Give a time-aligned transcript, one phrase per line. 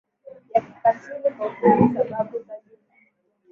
[0.53, 2.91] ya kikatili Kwa ufupi sababu za jumla